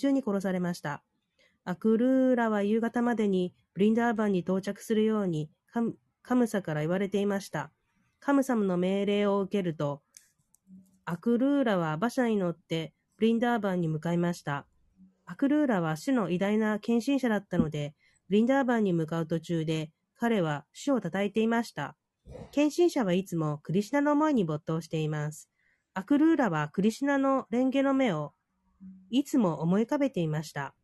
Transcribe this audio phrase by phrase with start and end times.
[0.00, 1.04] 中に殺されました。
[1.64, 7.70] アクルーラは夕方までにブリンダーバンに到着するようにカムカムサから言われていました。
[8.18, 10.02] カムサムの命令を受けると、
[11.04, 14.66] アクルーラは馬車に乗ってブリンダーバンに向かいました。
[15.26, 17.94] アクルーラは主の偉大な献身者だったので、
[18.28, 21.96] ブリンダーバンに向かう途中で彼は主を叩いていました。
[22.52, 25.48] 献身者はいつもクリシナの思いに没頭しています。
[25.94, 28.32] アクルーラはクリシナの蓮華の目を
[29.10, 30.74] いつも思い浮かべていました。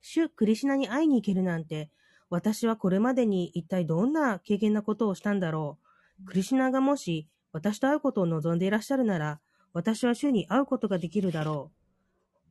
[0.00, 1.90] 主クリシナに会いに行けるなんて、
[2.30, 5.78] 私はこれまでに一体どんな経験なことをしたんだろ
[6.22, 6.24] う。
[6.26, 9.40] クリシナがもし私と会うことを望んでいらっしゃるなら、
[9.72, 11.84] 私は主に会うことができるだろう。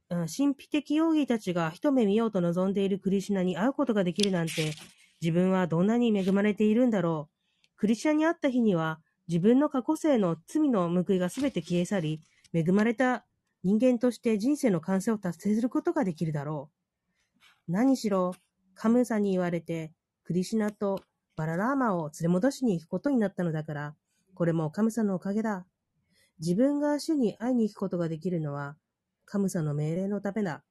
[0.09, 4.73] 神秘的容疑たちが一目見ようと望んでいるクリシナに会うことができるなんて、
[5.21, 7.29] 自分はどんなに恵まれているんだろ
[7.65, 7.77] う。
[7.77, 12.21] クリシナに会った日には、自分の過去生の罪の報いがすべて消え去り、
[12.53, 13.25] 恵まれた
[13.63, 16.69] 人間として人生の完成を達成することができるだろ
[17.67, 17.71] う。
[17.71, 18.33] 何しろ、
[18.75, 21.01] カムサに言われて、クリシナと
[21.35, 23.95] バララーマを連れ戻しに行くことになったのだから、
[24.33, 25.65] これもカムサのおかげだ。
[26.39, 28.75] 自分が主に会いに行くことができるのは、
[29.25, 30.63] カムサの命令のためだ。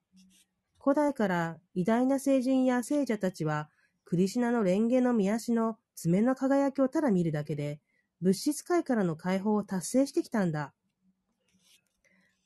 [0.79, 3.71] 古代から偉大な聖人や聖者たちは、
[4.05, 7.81] クリシナの蓮華の見足の爪の輝きをただ見るだけで、
[8.21, 10.75] 物質界からの解放を達成してきたんだ。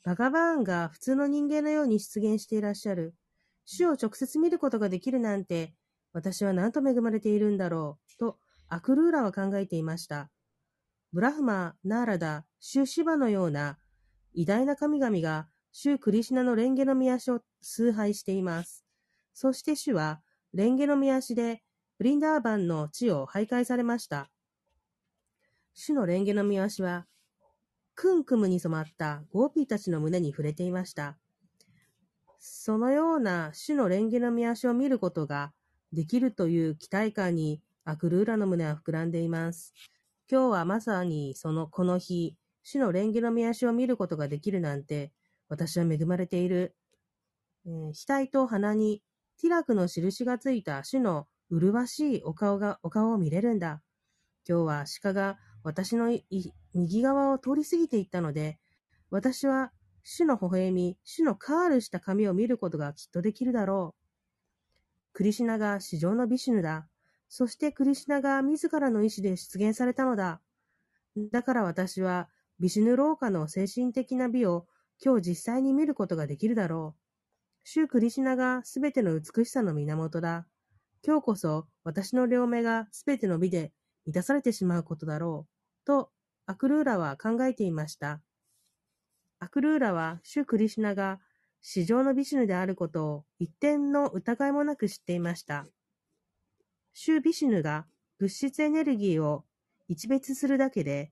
[0.06, 3.16] バガバーンが普通の人間のように出現していらっしゃる。
[3.64, 5.74] 主を直接見ることができるなんて、
[6.12, 10.30] 私は何と恵まれているんだろう、とアクルーラは考えていました。
[11.12, 13.78] ブラフマ、ナーラダ、シュシバのような
[14.32, 18.84] 偉大な神々がシュクリシナの蓮華の御足を崇拝しています。
[19.34, 20.20] そして主は
[20.56, 21.64] 蓮華の御足で
[21.98, 24.30] ブリンダーバンの地を徘徊されました。
[25.74, 27.06] 主の蓮華の御足は
[27.96, 31.16] クンクムに染まったゴーピーたちの胸に触れていました。
[32.38, 35.52] そのような主の蓮華の御足を見ることが
[35.94, 39.72] できるという期待感にアクルーラの胸は膨らんでいます。
[40.30, 45.12] 今日はまさにそのこの日、主の蓮華の御足を見ることができるなんて、
[45.48, 46.76] 私は恵まれている。
[47.64, 49.02] えー、額と鼻に
[49.40, 53.80] ティラクの印がついた主の麗しいお顔が、お顔を見れるんだ。
[54.46, 56.10] 今日は鹿が私の
[56.76, 58.58] 右側を通り過ぎていったので、
[59.10, 59.72] 私は
[60.04, 64.06] 主の微笑み、主のカールした髪を見ることがきっとできるだろう。
[65.12, 66.86] クリシナが史上のビシュヌだ。
[67.28, 70.40] そしてクリシナが自らの意志で出現されたのだ。
[71.32, 72.28] だから私は
[72.60, 74.66] ビシュヌ廊下の精神的な美を
[75.04, 77.00] 今日実際に見ることができるだろう。
[77.64, 80.46] 主クリシナがすべての美しさの源だ。
[81.04, 83.72] 今日こそ私の両目がすべての美で
[84.06, 85.46] 満たされてしまうことだろ
[85.82, 85.86] う。
[85.86, 86.10] と、
[86.46, 88.20] アクルーラは考えていました。
[89.38, 91.20] アクルーラは、シュクリシュナが、
[91.60, 95.66] 市場のビシュヌであることを一点の疑いもなく知っていました。
[96.92, 97.86] シュ・ビシュヌが
[98.18, 99.44] 物質エネルギーを
[99.88, 101.10] 一別するだけで、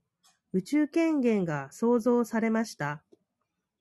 [0.52, 3.02] 宇宙権限が創造されました。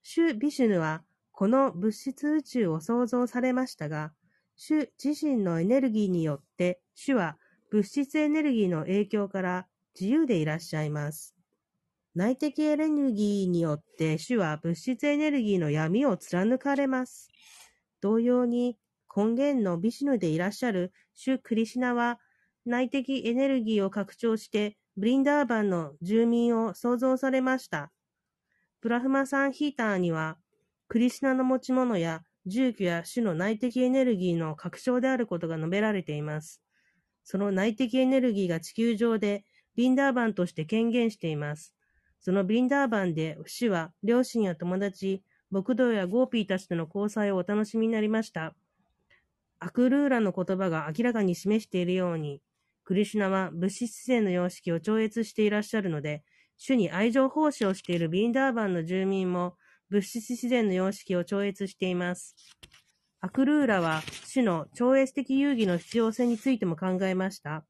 [0.02, 4.12] シュ・ビシュヌは、この物質宇宙を創造されましたが、
[4.56, 7.38] 主自身のエネルギーによって、主は
[7.70, 9.68] 物質エネルギーの影響から
[10.00, 11.33] 自由でいらっしゃいます。
[12.16, 17.30] 内的エネルギーによって主は物質エネルギーの闇を貫かれます。
[18.02, 18.78] 同様に
[19.16, 22.20] 根源のビシュヌでいらっしゃる主クリシナは
[22.66, 27.92] 内的エネルギーを拡張してブリンダーバンの住民を創造されました。
[28.80, 30.38] プラフマサンヒーターには
[30.88, 36.62] クリシナの持ち物や住居や主の内的エネルギーの拡張であることが述べられています。
[37.24, 41.74] その内的エネルギーが地球上でビンダーバンとして権限しています。
[42.24, 48.56] そのビンダーバンで、主は両親や友達、牧童やゴーピーたちとの交際をお楽しみになりました。
[49.60, 52.42] アクルーラの言葉が明らかに示しているように、
[52.86, 56.24] クリシュナは物質性の様式を超越していらっしゃるので、
[56.58, 59.58] 主に愛情奉仕をしているブリンダーバンの住民も
[59.90, 62.36] 物質自然の様式を超越しています。
[63.20, 67.66] アクルーラは主の超越的遊戯の必要性についても考えました。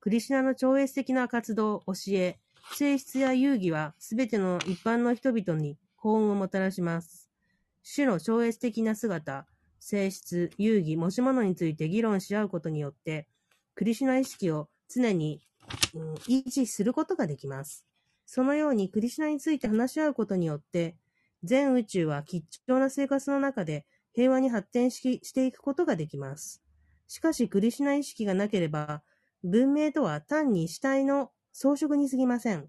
[0.00, 2.38] クリシュナの超越的な活動、教え、
[2.74, 7.28] 性質や遊戯はすべての一般の人々に幸運をもたらします。
[7.94, 9.46] 種の超越的な姿、
[9.80, 13.26] 性質、遊戯、持ち物について議論し合うことによって、
[13.74, 15.40] クリシュナ意識を常に、
[15.94, 17.86] うん、維持することができます。
[18.26, 20.96] そのようにクリシュナについて話し合うことによって、
[21.44, 26.62] 全宇宙は吉祥な生活の中で平和に発展ししていくことができます。
[27.06, 29.02] しかし、クリシュナ意識がなければ、
[29.42, 32.68] 文明とは単に死体の装飾に過ぎません。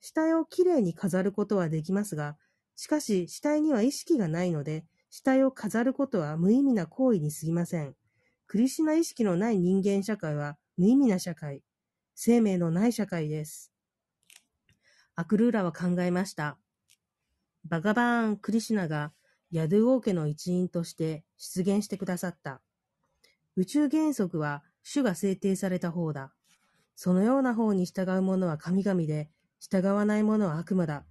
[0.00, 2.36] 死体をきれいに飾ることはできますが、
[2.76, 7.96] しかし死体には意識がないので、死体を飾ることは無意味な行為に過ぎません。
[8.46, 11.64] クリシュナ意識のない人間社会は無意味な社会、
[12.14, 13.72] 生命のない社会です。
[15.16, 16.58] アクルーラは考えました。
[17.64, 19.12] バガバーン・クリシュナが
[19.50, 22.60] ヤドゥ王家の一員として出現してくださった。
[23.56, 26.32] 宇宙原則は主が制定された方だ。
[27.04, 29.28] そのような方に従う者は神々で、
[29.58, 31.04] 従わない者は悪魔だ。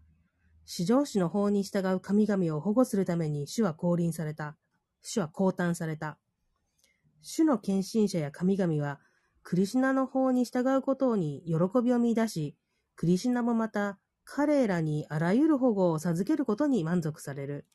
[0.66, 4.56] 至上主の法に従う神々を保護するために主は降臨された。
[5.02, 6.18] 主は降誕された。
[7.22, 9.02] 主の献身者や神々は、
[9.44, 12.56] クリシナの法に従うことに喜びを見出し、
[12.96, 17.66] クリシナもまた彼らにあらゆる保護を授けることに満足される。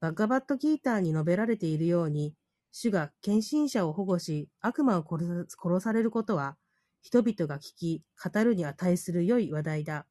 [0.00, 2.34] バッガバットギーターに述べられているように、
[2.72, 6.58] 主が献身者を保護し、悪魔を殺されることは、
[7.08, 10.04] 人々が聞き、語るに値する良い話題だ。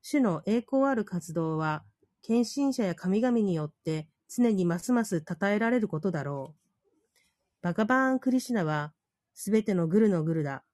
[0.00, 1.84] 主の栄光ある活動は、
[2.22, 6.60] 献身者や神々によって常にますます称えられることだろう。
[7.60, 8.94] バガバーン・クリシナは、
[9.34, 10.64] すべてのグルのグルだ。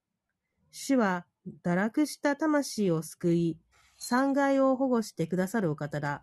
[0.71, 1.27] 主は、
[1.65, 3.59] 堕落した魂を救い、
[3.99, 6.23] 産害を保護してくださるお方だ。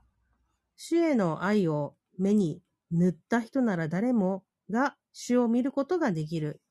[0.77, 6.62] 主への愛を目に塗った人なら誰もが主を見ることができる。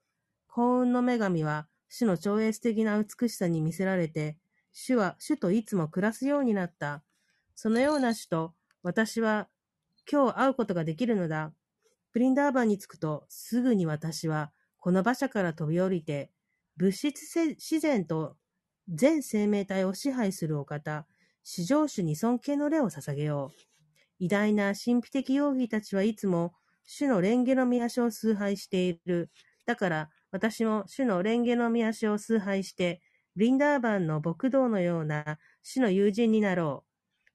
[0.47, 4.37] 幸運の女神は主の超越的な美しさに見せられて、
[4.73, 7.03] 主は主といつも暮らすようになった。
[7.55, 9.49] そのような主と私は
[10.11, 11.53] 今日会うことができるのだ。
[12.13, 16.31] プリンダーバンに着くとすぐに私はこの馬車から飛び降りて
[16.77, 17.21] 物質
[17.51, 18.37] 自然と
[18.89, 21.07] 全生命体を支配するお方、
[21.43, 23.69] 至上主に尊敬の礼を捧げよう。
[24.21, 29.31] 偉大な神秘的容疑たちはいつも主の蓮華の御足を崇拝している。
[29.67, 33.01] だから私も主の蓮華の御足を崇拝して
[33.37, 36.89] リンダーバンの牧道のような死の友人になろう。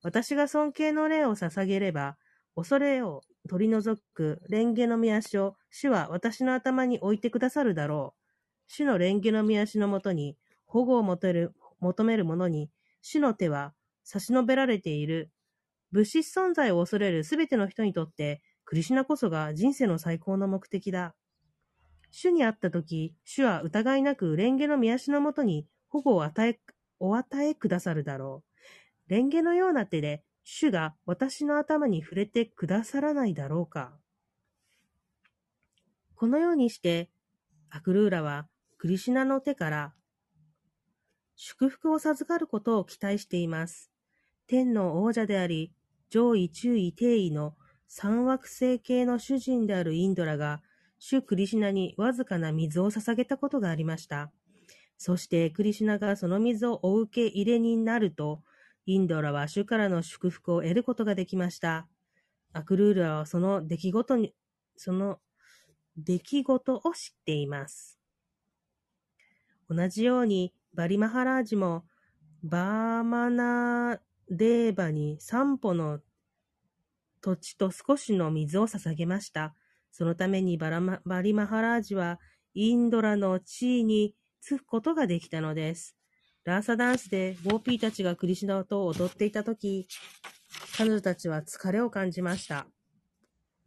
[0.04, 2.18] 私が尊敬の礼を捧げれば、
[2.56, 8.22] 恐れを取り除く蓮華の御足を主は私の頭に置いてくださるだろう。
[8.68, 12.70] 主の蓮華の御足のもとに保護を求める求める者に
[13.02, 13.74] 主の手は
[14.04, 15.32] 差し伸べられている。
[15.92, 21.16] 物質存在を恐れるすべての人にとって、クリシナこそが人生の最高の目的だ。
[22.16, 26.60] 主に会ったとき、主は疑いなく蓮華の御足のもとに保護を与え、
[27.00, 28.44] お与えくださるだろ
[29.10, 29.14] う。
[29.14, 33.98] 蓮華のような手で、主が私の頭に触れてくださらないだろうか。
[36.14, 37.10] このようにして、
[37.72, 39.94] アクルーラはクリシナの手から
[41.36, 43.90] 祝福を授かることを期待しています。
[44.46, 45.74] 天の王者であり、
[46.12, 47.56] 上位中位定位の
[47.88, 50.62] 三惑星系の主人であるインドラが、
[51.06, 54.32] 主クリシナにわずかな水を捧げたことがありました。
[54.98, 58.42] そしてクリシュナがその水をお受け入れになると、
[58.86, 61.90] インドラは主からの祝福を得ることができました。
[62.54, 64.34] アクルールはその出来事に、
[64.78, 65.20] その
[65.98, 68.00] 出来事を知っています。
[69.70, 71.84] 同じように、バリマハラージも、
[72.44, 74.00] バーマナ
[74.30, 76.00] デーバに三歩の
[77.20, 79.54] 土地と少しの水を捧げました。
[79.94, 82.20] そのためにバラマバリマハラージは、
[82.56, 85.96] インドラの地位につくことができたのです。
[86.44, 89.88] ラーサダンスでゴーピーたちがクリシナと踊っていたとき、
[90.76, 92.66] 彼女たちは疲れを感じました。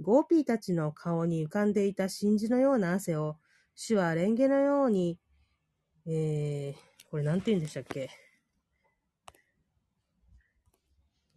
[0.01, 3.37] ゴーピーたちの顔に浮かんでいた真珠のような汗を、
[3.75, 5.19] 主は蓮華のように、
[6.07, 8.11] えー、これなんて言うんでしたっけ？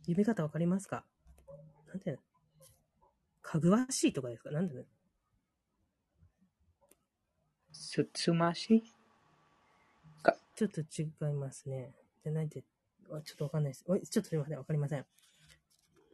[0.01, 1.05] 読み方わかりますか？
[1.87, 2.17] なんて
[3.51, 4.51] かぐわしいとかですか？
[4.51, 4.75] なんで
[7.71, 8.75] すつまし？
[8.75, 8.83] い
[10.55, 11.95] ちょっと違いますね。
[12.23, 13.83] じゃないで、ちょっとわかんないです。
[13.87, 14.57] おいちょっとすみません。
[14.59, 15.05] わかりません。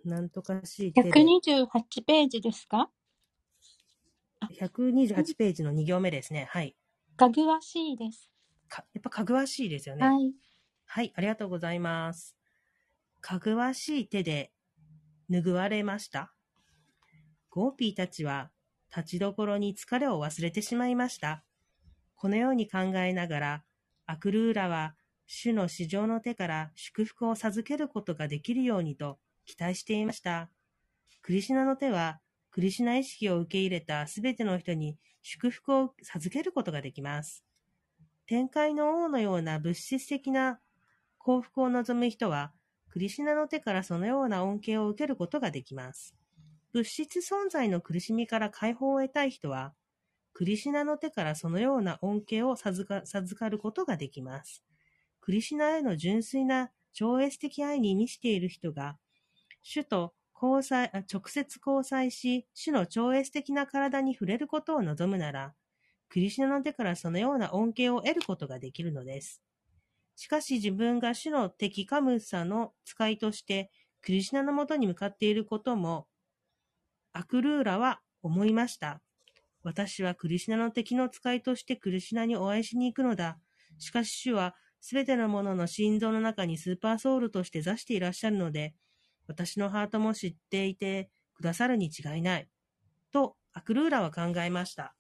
[0.06, 2.89] なんとかしい128ページですか
[4.51, 6.48] ?128 ページの2行目ですね。
[6.50, 6.77] はい。
[7.18, 8.30] かぐわしいです。
[8.70, 10.06] か、やっぱかぐわしいですよね。
[10.06, 10.34] はい。
[10.86, 12.38] はい、ありがとうございます。
[13.20, 14.54] かぐわしい手で
[15.30, 16.35] 拭われました？
[17.55, 18.51] ゴーピーたちは
[18.93, 21.41] 立ちどころに疲れを忘れてしまいました。
[22.15, 23.63] このように考えながら、
[24.05, 24.95] アクルーラは
[25.25, 30.50] 主の市場の手から祝福を授けることができるようにと期待していました。
[31.21, 32.19] クリシナの手は、
[32.51, 37.45] クリシナ意識を受け入れたすべての人に祝福を授けることができます。
[38.25, 40.59] 天界の王のような物質的な
[41.19, 42.51] 幸福を望む人は、
[42.89, 46.17] クリシナの手からそのような恩恵を受けることができます。
[46.75, 49.74] 物質存在の苦しみから解放を得たい人は、
[50.34, 54.62] クリシナの手からそのような恩恵を授か授かることができます。
[55.22, 58.98] クリシナへの純粋な超越的愛に満ちている人が、
[59.62, 65.53] 主と交際直接交際し、主の超越的な体に触れることを望むなら、
[66.10, 69.41] クリシナの手からそのような恩恵を得ることができるのです。
[70.17, 76.10] しかし自分が主の敵カムサの使いとして、クリシナのもとに向かっていることも、
[77.17, 79.01] アクルーラは思いました。
[79.63, 83.39] 私はクリシュナの敵の使いとしてクリシュナにお会いしに行くのだ。
[83.77, 88.75] しかし主はすべてのものの心臓の中にスーパーソウルとして座していらっしゃるので、
[89.27, 92.50] 私のハートも知っていてくださるに違いない。
[93.13, 94.93] と、アクルーラは考えました。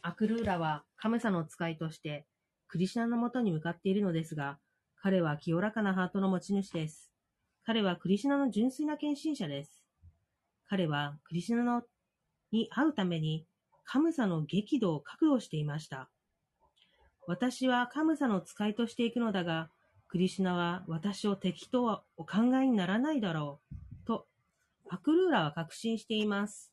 [0.00, 2.24] アクルーラはカムサの使いとして、
[2.66, 4.58] クリシュナのもとに向かっているのですが、
[4.96, 7.12] 彼は清らかなハートの持ち主です。
[7.62, 9.81] 彼はクリシュナの純粋な献身者です。
[10.72, 11.82] 彼はクリシュナの
[12.50, 13.44] に会うために
[13.84, 16.08] カムサの激怒を覚悟していました。
[17.26, 19.68] 私はカムサの使いとしていくのだが、
[20.08, 24.06] クリシュナは私を敵とはお考えにならないだろう。
[24.06, 24.26] と、
[24.88, 26.72] アクルーラは確信しています。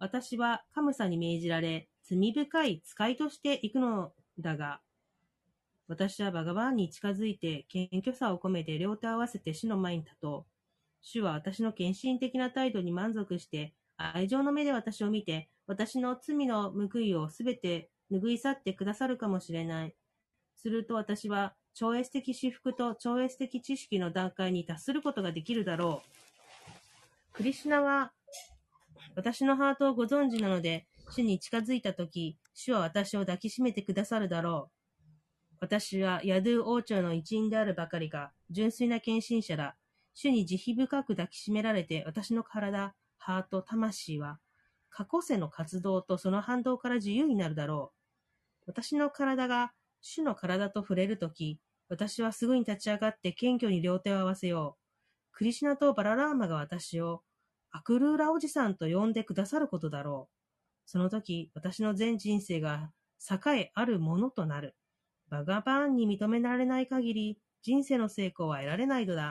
[0.00, 4.80] 私はカムサに命じられ、罪深い使いとしていくのだが、
[5.86, 10.55] 私はバガバーンに近づいて、謙虚さを込めて両手を合わせて主の前に立とう。
[11.08, 19.94] 主は私の献身的な態度に満足して、愛情の目で私を見て、私の罪の報いをすべて拭い去ってくださるかもしれない。
[20.56, 26.02] すると私は、超越的至福と超越的知識の段階に達することができるだろ
[27.30, 27.32] う。
[27.34, 28.10] クリシナは、
[29.14, 34.70] 私のハートをご存知なので、主に近づいたとき、主は私を抱きしめてくださるだろ
[35.04, 35.54] う。
[35.60, 39.76] 私はヤドゥ王朝の一員であるばかりか、純粋な献身者だ。
[40.18, 44.38] 主に慈悲深く抱きしめられて、私の体、ハート、魂は、
[44.88, 47.92] 過去世の活動とその反動から自由になるだろ
[48.64, 48.70] う。
[48.70, 54.78] 私の体が主の体と触れるとき、私はすぐに立ち上がって謙虚に両手を合わせよ
[55.32, 55.32] う。
[55.32, 57.22] クリシナとバララーマが私を
[57.70, 60.34] アクルーラおじさんと呼んでくださることだろう。
[60.86, 62.90] その時、私の全人生が
[63.30, 64.76] 栄えあるものとなる。
[65.28, 69.28] バガバーンに認められない限り、人生の成功は得られないのだ。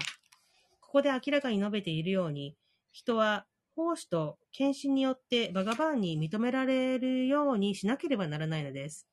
[0.96, 2.56] ここで明らかに述べているように、
[2.94, 9.06] 人は奉仕と献身によってバガバーンに認められるようにしなければならないのです。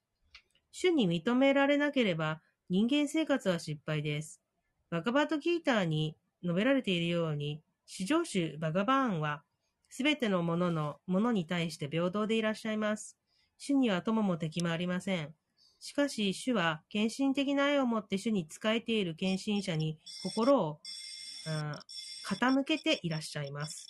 [0.70, 4.40] 主に認められなければ人間生活は失敗です。
[4.90, 9.42] バガバットギーターに述べられているように、至上主バガバーンは、
[9.90, 13.18] すべてのもののものに対して平等でいらっしゃいます。
[13.58, 15.34] 主には友も敵もありません。
[15.80, 20.78] しかし、主は献身的な愛を持って主に仕えている献身者に心を、
[22.24, 23.86] 傾けていらっしゃいます。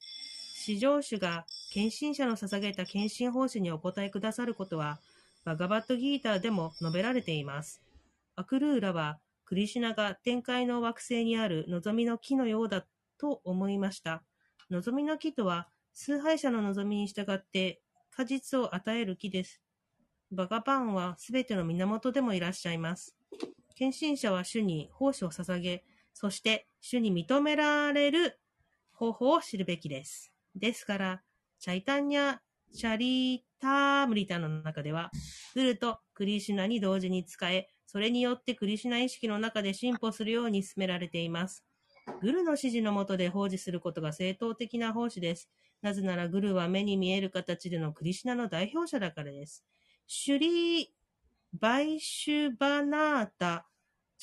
[0.64, 5.00] 至上主が献身者の捧げた献身奉仕にお答えくださることは、
[5.44, 7.82] バガバットギーターでも述べられています。
[8.36, 12.86] アクルーラは、クリシュナが天界の惑星にある望みの木のようだ
[13.18, 14.22] と思いました。
[14.70, 19.60] 望みの木とは、崇拝者の望みに従って果実を与える木です。
[20.30, 23.16] バガバンはすべての源でもいらっしゃいます。
[23.74, 28.40] 献身者は主に奉仕を捧げ、そして主に認められる
[28.92, 30.32] 方法を知るべきです。
[30.54, 31.22] ですから、
[31.60, 32.38] チャイタンニャ・
[32.74, 35.10] チャリタームリタの中では、
[35.54, 41.64] グルとクリシュナに同時に使え、それによってクリシュナ意識の中で進歩するように進められています。
[42.20, 45.48] グルの指示のもとで奉仕することが正当的な奉仕です。
[45.82, 49.64] なぜならグルは目に見える形でのクリシュナの代表者だからです。
[50.08, 50.86] シュリー・
[51.52, 53.68] バイシュバナータ・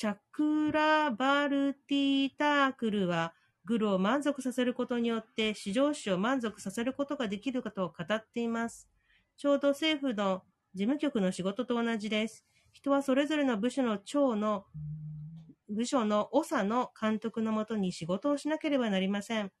[0.00, 3.34] チャクラ・バルティタークルは、
[3.66, 8.88] グルを満足させることによって、至上主を満足させることができること語っています。
[9.36, 10.42] ちょうど政府の
[10.72, 12.46] 事務局の仕事と同じです。
[12.72, 14.64] 人はそれぞれの部署の長の、
[15.68, 19.52] 部署の長の監督のもとに仕事をしなければなりません。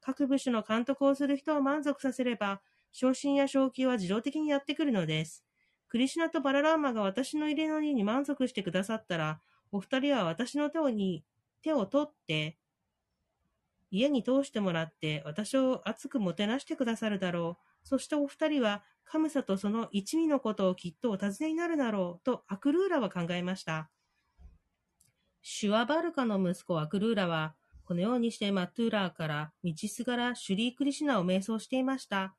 [0.00, 2.60] 各部署の監督をする人を満足させれば、
[2.92, 5.44] 昇進や昇給は自動的にやってくるのです。
[5.88, 9.40] クリシナとバララーマが私の入れのに満足してくださったら、
[9.72, 11.24] お二人は私の手をに
[11.62, 12.58] 手を取って、
[13.90, 17.88] 家に通してもらって、私を熱くもてなしてくださるだろう。
[17.88, 23.90] そしてお二人は、カムサとその一味のことをきっとお尋ねになるだろう、とアクルーラは考えました。
[25.42, 32.36] シュワバルカの息子アクルーラは、このようにしてマトゥーラーから道すがらシュリークリシュナを瞑想していました。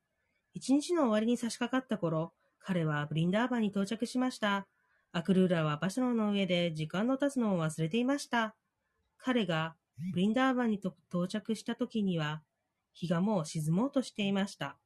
[0.53, 4.67] 一日の終わりに差し掛かった頃、彼はブリンダーバンに到着しました。
[5.13, 8.55] アクルーラは馬車の上で時間の経つのを忘れていました。
[9.17, 9.75] 彼が
[10.13, 12.41] ブリンダーバンに到着した時には、
[12.93, 14.77] 日がもう沈もうとしていました。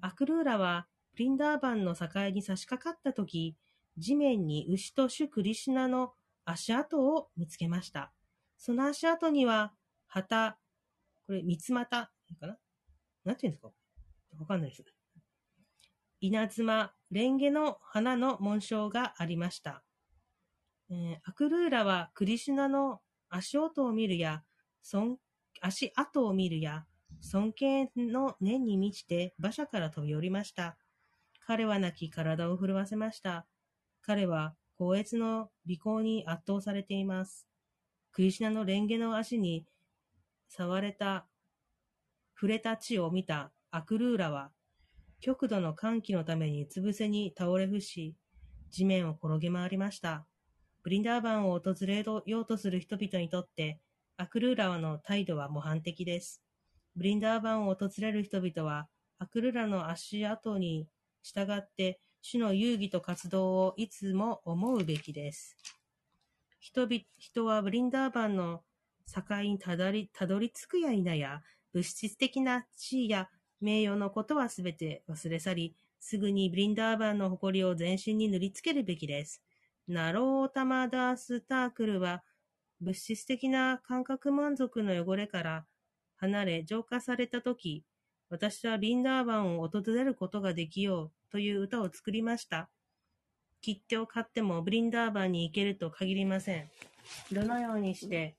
[0.00, 3.56] アクルーラはブリンダーバンの境に差し掛かった時、
[3.98, 6.12] 地面に牛とシュクリシナの
[6.44, 8.12] 足跡を見つけました。
[8.56, 9.72] その足跡には、
[10.06, 10.56] 旗、
[11.26, 12.56] これ、三つ股かな？
[13.24, 13.72] なんていうんですか？
[14.38, 14.84] わかんないです。
[16.24, 19.82] 稲妻、レンゲの花の紋章がありました。
[20.88, 24.44] えーアクルーラはクリシュナの足音を見るや、
[25.60, 26.86] 足跡を見るや、
[27.20, 30.76] 尊敬の念に満ちて馬車から飛び降りました。
[31.44, 33.44] 彼は泣き体を震わせました。
[34.00, 37.48] 彼は高越の美行に圧倒されています。
[38.12, 39.66] クリシュナのレンゲの足に
[40.48, 41.26] 触れた、
[42.36, 44.52] 触れた地を見たアクルーラは、
[45.22, 48.16] 極度の歓喜のためにうつ伏せに倒れ伏し、
[48.72, 50.26] 地面を転げ回りました。
[50.82, 53.78] ブリンダーバンを訪れようとする人々にとって、
[54.16, 56.42] アクルーラの態度は模範的です。
[56.96, 58.88] ブリンダーバンを訪れる人々は、
[59.20, 60.88] アクルーラの足跡に
[61.22, 65.56] 従って、主の遊戯と活動をいつも思うべきです。
[66.58, 68.62] 人々人はブリンダーバンの
[69.06, 73.28] 境にたどりたどり着くや否や、物質的な地位や
[73.62, 79.40] 名誉のことはすべて忘れ去り、すぐにブリンダーバンの誇りを全身に塗りつけるべきです。
[79.86, 82.24] ナロータマダースタークルは、
[82.80, 85.64] 物質的な感覚満足の汚れから
[86.16, 87.84] 離れ浄化されたとき、
[88.28, 92.68] 私はブリンダーバンを訪れることができようという歌を作りました。
[93.60, 96.68] 切手を買ってもブリンダーバンに行けると限りません。
[97.30, 98.34] どのようにして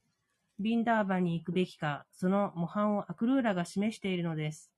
[0.59, 4.72] ブリンダーバンに行くべきか、その模範をアクルーラが示しているのです。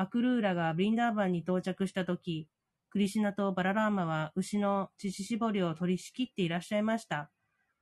[0.00, 2.46] アクルーラがブリンダーバンに到着したとき、
[2.88, 7.32] クリシュナとバララーマは牛の乳搾りを取り仕切っていらっしゃいました。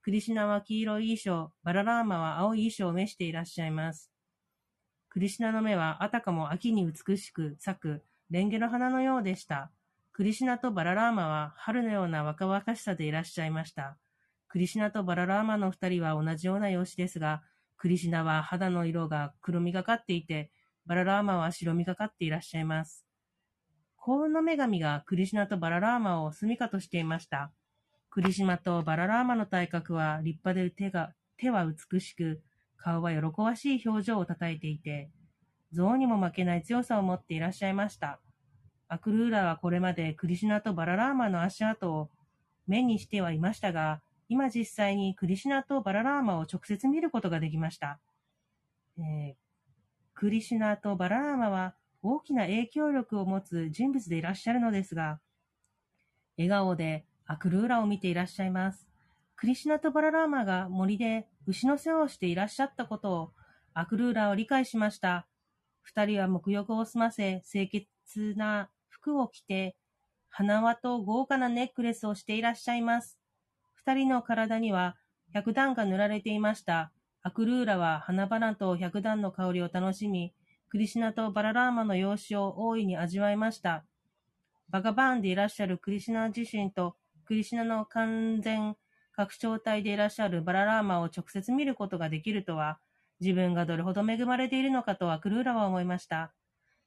[0.01, 4.11] クリシュナは黄色い衣装、バララーマは青い衣装を召していらっしゃいます。
[5.11, 9.71] クリシュナの目はあたかも秋に美しく咲くレンゲの花のようでした。
[10.15, 13.99] クリシュナとバララーマは春のような若々しさでいらっしゃいました。
[14.49, 17.43] クリシュナとバララーマの二人は同じような容姿ですが、
[17.77, 20.51] クリシュナは肌の色が黒みがかっていて、
[20.87, 23.05] バララーマは白みがかっていらっしゃいます。
[23.97, 27.50] 幸運の女神がクリシナとバララーマを住処としていました。
[28.08, 32.41] クリシナとバララーマの体格は立派で手が、手は美しく、
[32.76, 35.11] 顔は喜ばしい表情をたたえていて、
[35.73, 38.21] 象にも負けない強さを持っていらっしゃいました。
[38.87, 42.08] アクルーラはこれまでクリシナとバララーマの足跡を
[42.69, 47.99] 目にしてはいましたが、今実際にクリシナとバララーマを直接見ることができました。
[48.99, 49.46] えー
[50.17, 55.21] クリシュナとバララーマは大きな影響力を持つ人物でいらっしゃるのですが、
[56.39, 58.89] 笑顔でアクルーラを見ていらっしゃいます。
[59.37, 63.33] クリシュナとバララーマが森で牛の世話をしていらっしゃったことを
[63.75, 65.26] アクルーラは理解しました。
[65.83, 69.76] 二人は沐浴を済ませ、清潔な服を着て、
[70.31, 73.19] 花輪と豪華なネックレスをしていらっしゃいます。
[73.75, 74.97] 二人の体には
[75.35, 76.91] 百段が塗られていました。
[77.26, 80.32] アクルーラは花々と百段の香りを楽しみ、
[80.69, 83.84] クリシナとバララーマの容姿を大いに味わいました。
[84.71, 88.76] バガバーンでいらっしゃるクリシナ自身と、クリシナの完全
[89.10, 92.78] 拡張体でいらっしゃるバララーマを直接見ることができるとは、
[93.19, 96.32] 自分がどれほど恵まれているのかとアクルーラは思いました。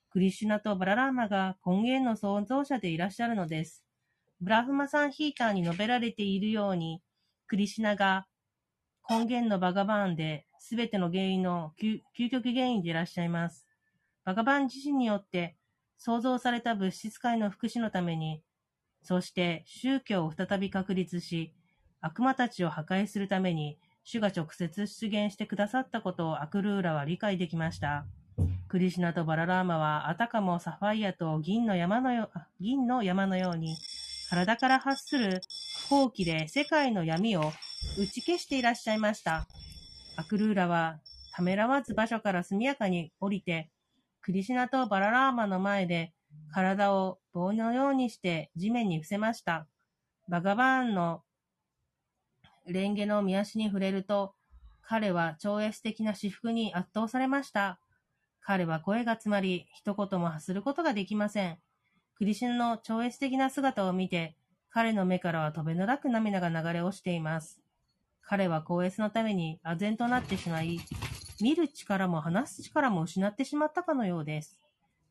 [0.10, 3.84] クリシュナとバララーマが根源の創造者でいらっしゃるのです。
[4.40, 7.02] ブラフマサンヒーターに述べられているように、
[7.46, 8.26] クリシュナが
[9.10, 13.66] 根源のバガバーンで、すべての原因の究極原因でいらっしゃいます。
[14.24, 15.56] バガバーン自身によって
[15.98, 18.44] 創造された物質界の福祉のために、
[19.02, 21.56] そして宗教を再び確立し、
[22.02, 28.06] 悪魔たちを破壊するために、主が直接出現してくださったことをアクルーラは理解できました。
[28.68, 33.76] クリシナとバララーマはあたかもサファイアと銀の山のよ銀の山のように、
[34.30, 35.42] 体から発する
[35.90, 37.52] 好奇で世界の闇を
[37.98, 39.48] 打ち消していらっしゃいました。
[40.16, 41.00] アクルーラは
[41.34, 43.70] ためらわず場所から速やかに降りて、
[44.22, 46.14] クリシナとバララーマの前で
[46.54, 49.68] 体を棒のようにして地面に伏せました。
[50.28, 51.24] バガバーンの
[52.68, 54.36] レンゲの見足に触れると、
[54.82, 57.80] 彼は超越的な至福に圧倒されました。
[58.42, 61.58] 彼は声が詰まり、一言も発することができません。
[62.16, 64.36] クリシナの超越的な姿を見て、
[64.70, 67.62] 彼の目からは飛べのなく涙が流れ落ちています。
[68.22, 70.80] 彼は高越のために唖然となってしまい、
[71.42, 74.60] 見る力も話す力も失ってしまったかのようです。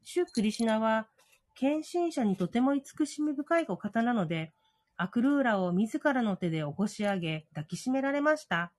[0.03, 1.09] 主クリシナは、
[1.55, 4.53] 献身者にとても慈しみ深いお方なので、
[4.97, 8.73] アクルーラを自らの手で起こし上げ、抱きしめられました。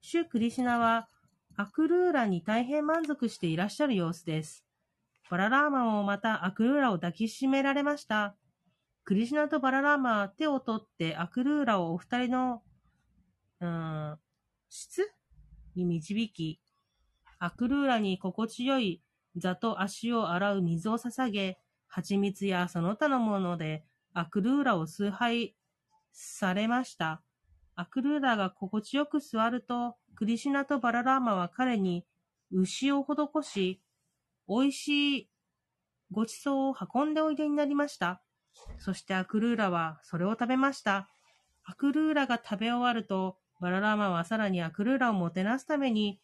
[0.00, 1.08] 主クリシナは、
[1.56, 4.66] アクルーラに大変満足していらっしゃる様子です。
[5.30, 8.36] バララーマもまたアクルーラを抱きしめられました。
[9.04, 12.62] クリシナとバララーマは手を取ってアクルーラをお二人の、
[13.60, 14.18] うん、
[14.68, 15.02] 質？
[15.74, 16.60] に導き、
[17.38, 19.02] アクルーラに心地よい
[19.36, 25.54] 座と足を洗う水を捧げ、蜂蜜やその他のものでアクルーラを崇拝
[26.12, 27.22] されました。
[27.74, 32.06] アクルーラが心地よく座ると、クリシナとバララーマは彼に
[32.50, 33.82] 牛を施し、
[34.48, 35.30] 美味しい
[36.10, 38.22] ごちそうを運んでおいでになりました。
[38.78, 41.10] そしてアクルーラはそれを食べました。
[41.64, 46.20] アクルーラが食べ終わると、バララーマはさらにアクルーラをもてなすために、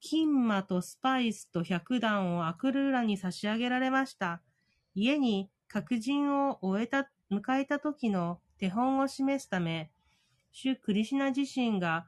[0.00, 4.40] 金馬とスパイスと百段をアクルーラに差し上げられました。
[4.94, 9.90] 家に各人を終えた、迎えた時の手本を示すため、
[10.52, 12.06] 主クリシナ自身が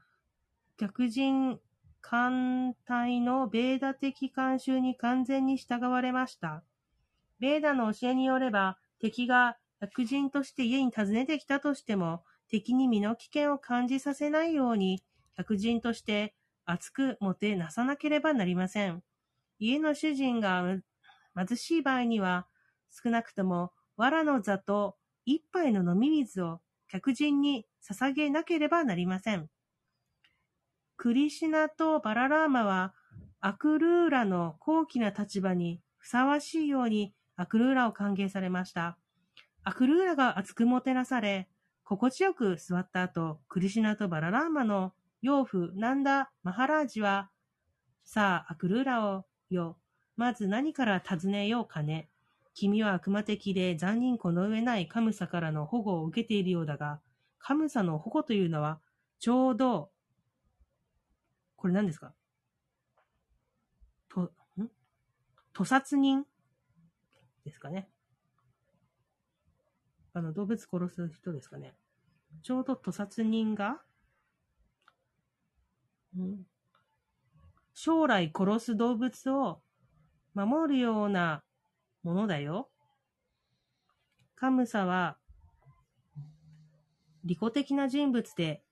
[0.77, 1.59] 客人
[2.01, 6.63] 艦隊のベーダ的慣習に完全に従われました。
[7.39, 15.01] ベーダの教えによれば、敵が客人として家に訪ねてきたとしても、敵に身の危険を感じさせないように、
[15.37, 16.35] 客人として
[16.65, 19.01] 熱くもてなさなければなりません。
[19.57, 20.63] 家の主人が
[21.35, 22.47] 貧しい場合には、
[22.91, 26.59] 少なくとも藁の座と一杯の飲み水を
[26.89, 29.49] 客人に捧げなければなりません。
[30.97, 32.93] クリシナとバララーマは、
[33.39, 38.97] アクルーラの高貴な立場にふさわしいようにアクルーラを歓迎されました。
[39.63, 41.47] アクルーラが熱くもてなされ、
[41.83, 47.29] 心地よく座った後、クリシュナとバララーマの養父ナンダ・マハラージは、
[48.03, 49.77] さあ、アクルーラをよ、
[50.15, 52.09] まず何から尋ねようかね。
[52.53, 56.99] 君は悪魔的で残忍この上ないカムサからの保護を受けているようだが、
[57.39, 58.79] カムサの保護というのは、
[59.19, 59.91] ちょうど、
[61.55, 62.13] これ何ですか？
[64.09, 64.29] と、ん？
[65.53, 66.25] 屠殺人
[67.45, 67.87] ですかね。
[70.13, 71.75] あの、動物殺す人ですかね。
[72.43, 73.81] ちょうど屠殺人が、
[76.17, 76.45] ん
[77.73, 79.61] 将来殺す動物を
[80.33, 81.43] 守るような
[82.03, 82.69] ものだよ。
[84.35, 85.17] カムサは、
[87.23, 88.63] 利己的な人物で、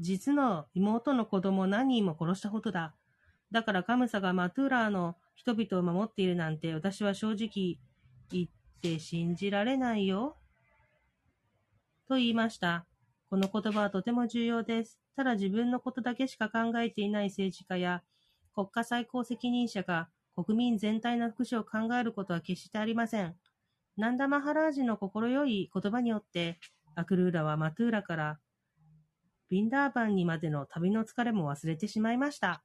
[0.00, 2.94] 実の妹の子供何人も殺したことだ。
[3.52, 7.78] だからカムサがマトゥーラーの人々を守っているなんて私は正直
[8.30, 10.36] 言って信じられないよ。
[12.08, 12.86] と言いました。
[13.30, 14.98] この言葉はとても重要です。
[15.16, 18.02] ただ自分のことだけしか考えていない政治家や
[18.54, 23.34] 国家最高責任者が国民全体の福祉を考えることは決してありません。
[23.96, 26.58] ナンダマハラージの心よい言葉によって、
[26.96, 28.38] アクルーラはマトゥーラから
[29.48, 32.64] ビンダーバンにまでの旅の疲れも忘れてしまいました。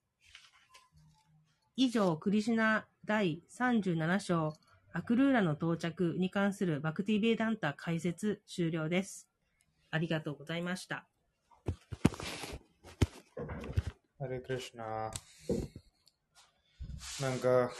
[1.75, 4.53] 以上、クリシュナ第37章、
[4.91, 9.28] アクルーラの到着に関するバクティベーダンタ解説終了です。
[9.91, 11.07] ありがとうございました。
[14.19, 15.11] ハレクリシュナ。
[17.21, 17.71] なんか、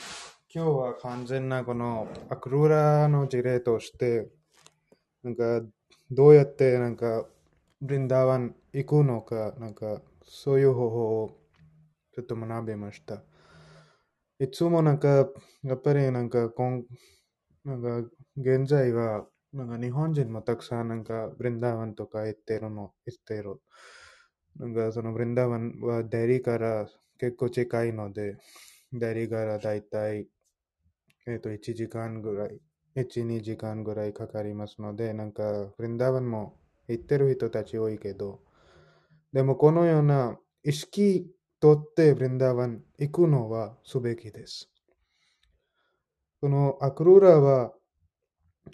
[0.54, 4.30] 今日は完全なこのアクルーラの事例として、
[5.24, 5.62] なんか、
[6.10, 7.28] どうやってなんか、
[7.82, 11.38] ブリンダーワン行くのか、なんか、そういう方法を
[12.16, 13.22] ちょっと学びました。
[14.40, 15.30] いつもなんか、
[15.64, 16.86] やっぱりなんか、こん
[17.66, 23.60] なんか、現在は、なんか日本人もたくさんなんか、ブリンダーワンとか行ってるの、行ってる。
[24.58, 28.38] なんかそのブリンダーワンはデリーから結構近いので、
[28.94, 30.28] デリーからだいたい、
[31.26, 32.60] えっと、1時間ぐらい、
[32.96, 38.42] 1、2時間ぐらいかかりますので、なんかブリンダーワンも行ってる人たち多いけど、
[39.34, 41.28] でもこのような意識
[41.60, 44.70] とってブリンダーワン行くのはすべきです。
[46.40, 47.74] このアクルーラは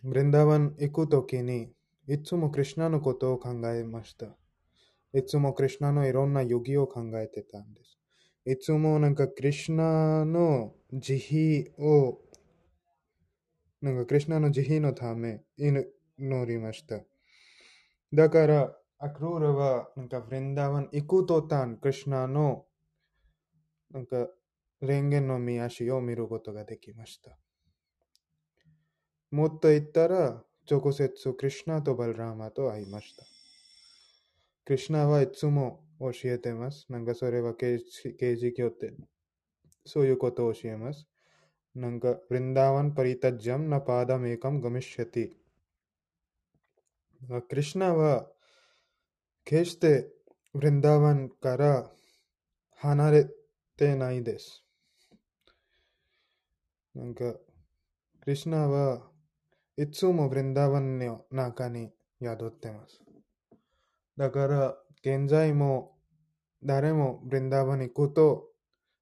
[0.03, 1.71] ブリンダワン行くときに
[2.07, 4.27] いつもクリシュナのことを考えました。
[5.13, 7.97] いつもクリシュナのいろんなヨギを考えてたんです。
[8.45, 12.21] いつもなんかクリシュナの慈悲を、
[13.81, 15.85] なんかクリシュナの慈悲のため祈
[16.45, 16.99] りました。
[18.13, 22.65] だから、アクローラはなんかブリンダワン行くとたん、クリシュナの
[23.91, 24.27] なんか
[24.81, 27.37] 蓮華の見足を見ることができました。
[29.31, 33.23] もっと言ったら、直接クリシュナとバルラーマと会いました。
[34.65, 36.85] クリシュナはいつも教えてます。
[36.89, 38.93] なんかそれは刑事教って、
[39.85, 41.07] そういうことを教えます。
[41.75, 47.41] なんか、ブリンダーワンパリタジャムナパーダメカムガミシャティ。
[47.41, 48.27] クリシュナは
[49.43, 50.07] 決して
[50.53, 51.91] ブリンダーワンから
[52.77, 53.29] 離れ
[53.75, 54.63] てないです。
[56.93, 57.33] なんか、
[58.21, 59.01] クリシュナは
[59.77, 63.01] いつもブリンダーワンの中に宿ってます。
[64.17, 65.97] だから、現在も
[66.63, 68.47] 誰もブリンダーバンに行くと、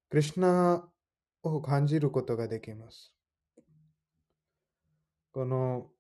[0.10, 0.84] クリシナ
[1.44, 3.14] を感じることができます。
[5.32, 5.92] この、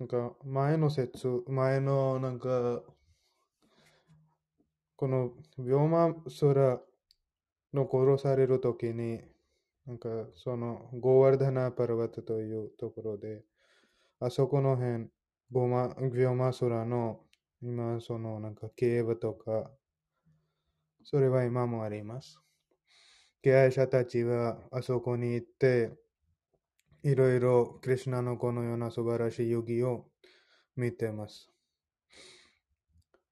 [0.00, 2.82] なんか前の説、前のなんか、
[4.96, 6.80] このビョーマスラ
[7.72, 9.20] の殺されるときに、
[9.86, 13.42] なんかそのゴーワルダナパラバタというところで、
[14.20, 15.06] あそこの辺、
[15.50, 17.20] ボマビョマスラの
[17.62, 19.70] 今そのなんか競馬とか、
[21.04, 22.40] それは今もあります。
[23.42, 25.96] 敬愛者たちはあそこに行って、
[27.04, 30.06] いろいろクリシナのこのような素晴らしい遊戯を
[30.76, 31.48] 見てます。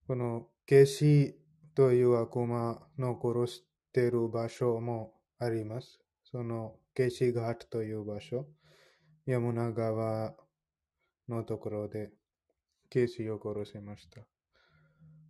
[0.06, 1.36] このケシ
[1.74, 5.98] という悪魔の殺してる場所もあります。
[6.24, 8.46] そのケシガートという場所、
[9.26, 10.34] ヤムナ川
[11.28, 12.10] のところで
[12.90, 14.20] ケシを殺しました。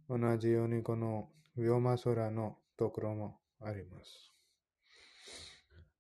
[0.09, 4.32] 同じようにこのウヨマソラのところもあります。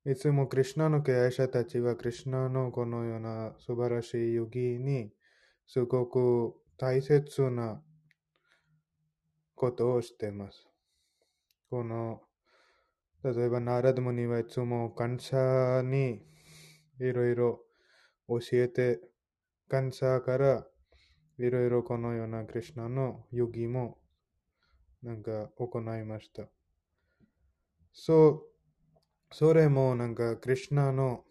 [0.08, 5.10] いつもクリュナの敬愛者たちはクリュナのこのような素晴らしい遊戯に
[5.66, 7.82] すごく大切な
[9.56, 10.68] ことをしています。
[11.70, 12.20] この
[13.24, 16.22] 例えばナラダムニはいつも感謝に
[17.00, 17.64] いろいろ
[18.28, 19.00] 教えて
[19.68, 20.66] 感謝から
[21.38, 23.98] いろいろこのようなクリュナの遊戯も
[25.02, 26.44] なんか行いました。
[27.92, 28.56] そう
[29.32, 31.24] それもなんか、クリュナの、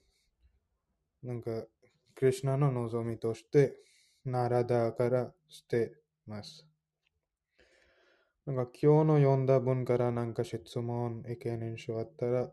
[1.24, 1.66] なんか、
[2.14, 3.78] クリュナの望みとして、
[4.26, 5.96] ナラダからして
[6.28, 6.68] ます。
[8.46, 12.52] なんか、今日の読んだ文からなんか質問、意見、印象あったら、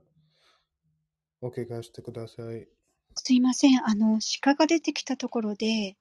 [1.41, 2.82] お聞かせてください。
[3.17, 3.81] すいません。
[3.87, 5.97] あの、鹿が出てきたところで、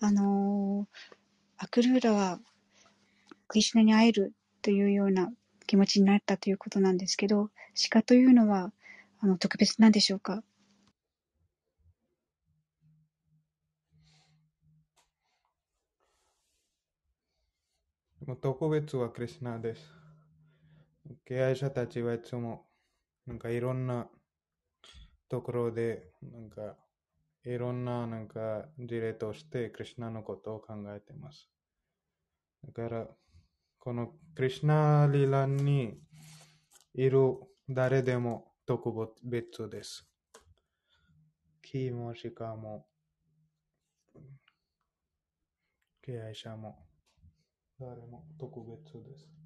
[0.00, 0.88] あの、
[1.58, 2.40] アクルーラは
[3.48, 5.30] クリシュナに会えるというような
[5.66, 7.50] 気持ちになったということなんですけど、
[7.90, 8.72] 鹿というのは、
[9.20, 10.42] あの、特別なんでしょうか？
[18.40, 19.82] 特別はクリュナです。
[21.24, 22.66] 敬愛者たちはいつも、
[23.26, 24.08] なんかいろんな
[25.32, 26.76] ところで、なんか、
[27.46, 31.48] いろんななんか事例としてクリュナのことを考えています。
[32.62, 33.06] だから、
[33.78, 35.98] このクリュナリラに
[36.92, 37.18] いる
[37.66, 38.92] 誰でも特
[39.24, 40.06] 別です。
[41.62, 42.86] 木も鹿も、
[46.02, 46.76] 敬愛者も、
[47.80, 49.41] 誰も特別です。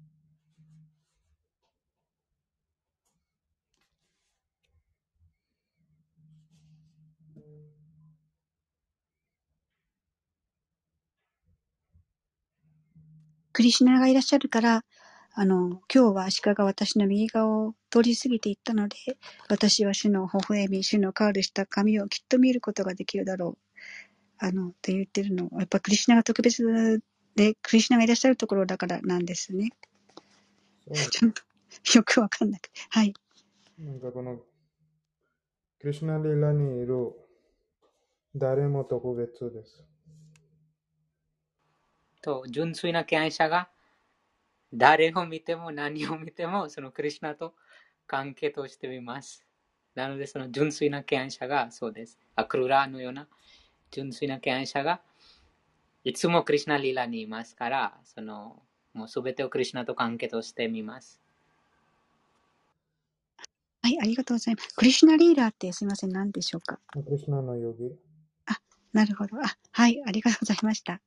[13.57, 14.85] クリシュナがいらっしゃるから、
[15.33, 18.95] あの、今日は鹿が私の右側を通り過ぎていったので、
[19.49, 23.85] 私は主の微笑み、主のカールした髪をきっと見ることができるだろう。
[24.37, 27.01] あの、と言ってるのは、やっぱクリシュナが特別
[27.35, 29.71] で、クリシュナがいらっしゃるところだからなんですね。
[30.93, 31.41] ちょっと、
[31.97, 32.79] よくわかんなくて。
[32.91, 33.15] はい。
[33.79, 34.37] なんかこの、
[35.79, 37.11] クリシュナリラにいる
[38.35, 39.96] 誰も特別です。
[42.27, 43.69] と、純粋な敬愛者が
[44.73, 47.53] 誰を見ても何を見てもそのクリュナと
[48.05, 49.45] 関係としてみます。
[49.95, 52.19] なのでその純粋な敬愛者がそうです。
[52.35, 53.29] アクルラのような
[53.91, 54.99] 純粋な敬愛者が
[56.03, 58.61] いつもクリュナリラにいますから、その
[58.93, 61.21] もうすべてをクリュナと関係としてみます。
[63.83, 64.75] はい、ありがとうございます。
[64.75, 66.77] クリシュナリーラーってすいません、何でしょうか？
[66.91, 67.95] クリシュナのヨギ。
[68.91, 69.37] なるほど。
[69.37, 70.99] あ、はい、ありがとうございました。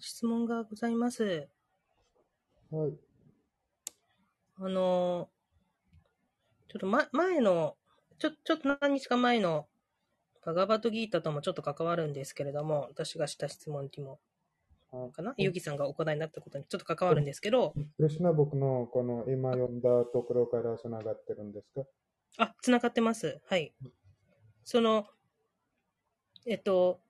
[0.00, 1.48] 質問がございます。
[2.70, 2.98] はい。
[4.56, 5.30] あの、
[6.68, 7.76] ちょっと、ま、前の、
[8.18, 9.68] ちょ、ちょっと何日か前の、
[10.44, 14.20] バガバットギータともちょっと関わるんですけれども、私がした質問にも、
[14.90, 15.34] あかな？
[15.36, 21.82] ヨギさんがお答えになったことにちょっと関わるんですけど、クリシュナ僕のこの今読んだところからつながってるんですか？
[22.38, 23.40] あ、つながってます。
[23.46, 23.74] はい。
[24.64, 25.06] その、
[26.46, 27.00] えっと、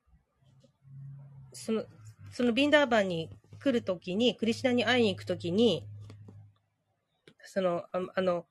[1.52, 1.84] その、
[2.30, 5.86] そのビンダーバンに来るときに、クリシナに会いに行くときに、
[7.44, 8.46] その、ああの、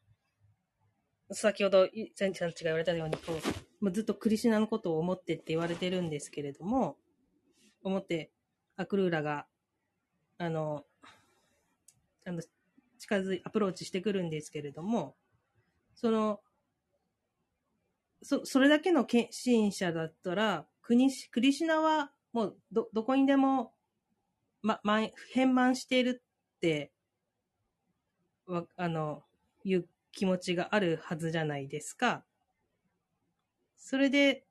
[1.32, 3.34] 先ほど、い前ちゃんちが言われたように、こ
[3.82, 6.98] う、もうずっとクリシナのことを思ってって言われてるんですけれども、
[7.84, 8.32] 思って、
[8.76, 9.48] アクルーラが、
[10.38, 10.86] あの、
[12.26, 12.42] あの、
[12.98, 15.16] 近づい、アプローチしてくるんですけれども、
[15.96, 16.42] その、
[18.22, 23.74] そ、それだけの献身者だったら、国し、クリシナはもうど、どこにでも、
[24.62, 25.00] ま、ま、
[25.34, 26.92] 変満しているって
[28.46, 29.24] わあの、
[29.64, 32.24] いう気持ちがあるはずじゃないですか。
[33.78, 34.44] それで、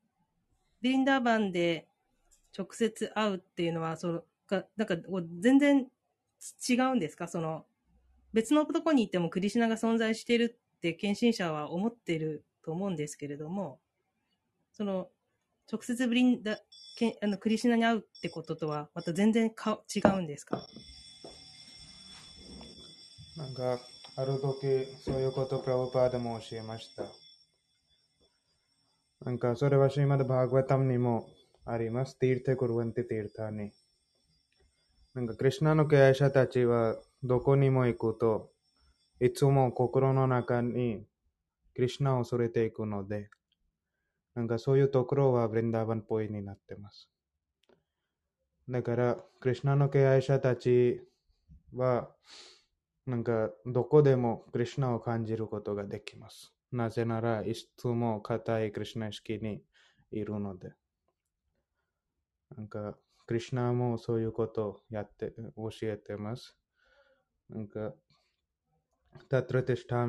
[0.82, 1.86] リンダーバンで
[2.56, 4.96] 直接会うっていうのは、その、がなんか
[5.40, 5.86] 全然
[6.68, 7.28] 違うんですか？
[7.28, 7.66] その、
[8.32, 13.80] 別のとこに行ってもクリシナが存在しているって献身者は思ってると思うんですけれども、
[14.72, 15.10] その、
[15.70, 16.58] 直接ブリンダ、
[16.96, 20.64] けあのクリシナに会うってこととは、また全然か違うんですか？
[23.36, 23.78] なんか、
[24.16, 27.04] ある時、そういうことプラブパーでも教えました。
[29.24, 31.28] なんか、それはシーマドバーグワタムにも
[31.64, 32.18] あります。
[32.18, 33.72] ティーテクルワンテティータに。
[35.14, 38.52] なんか、クリシナの敬愛者たちは、どこにも行くと、
[39.20, 41.04] いつも心の中に
[41.74, 43.28] クリシナを恐れていくので、
[44.36, 47.10] なんかそういうところはブリンダーバンっぽいになってます。
[48.68, 51.00] だから、クリシュナの敬愛者たち
[51.74, 52.14] は、
[53.06, 56.52] なんか、どこでもクリシュナを感じることができます。
[56.70, 59.62] なぜなら、いつも固いクリシュナ意識に
[60.10, 60.74] いるので。
[62.54, 66.58] なんか、クリシュナもそういうことをやって、教えてます。
[67.48, 67.94] なんか、
[69.30, 70.06] タトラテシタ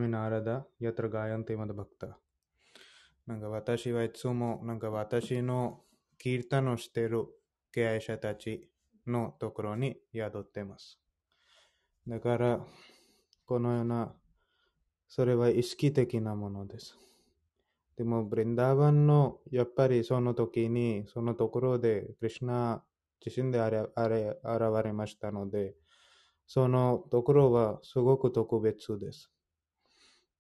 [3.28, 5.82] なんか私はいつも、なんか私の
[6.18, 7.28] キータンをしている
[7.74, 8.70] 敬愛者たち
[9.06, 10.98] のところに宿ってます。
[12.08, 12.66] だから、
[13.46, 14.14] このような、
[15.10, 16.98] それは意識的なものです。
[17.98, 22.82] でも、ブリンダーバンの、やっぱりその時に、そのところで、クリシュナ
[23.26, 25.76] 自身であれあれ現れましたので、
[26.46, 29.30] そのところはすごく特別です。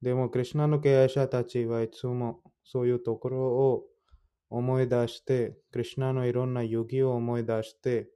[0.01, 3.85] でも、クリシュナの敬愛者たちはいつもそういうところを
[4.49, 8.09] 思い出して、クリシュナのいろんな遊戯を思い出して、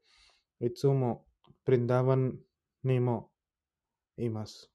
[0.59, 1.25] いつも
[1.63, 2.37] プリンダーバン
[2.83, 3.31] にも
[4.17, 4.69] います。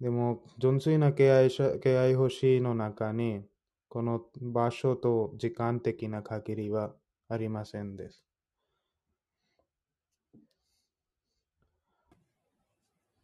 [0.00, 3.42] でも、純粋な敬愛者敬愛星の中に、
[3.88, 6.94] この場所と時間的な限りは
[7.28, 8.24] ありませんです。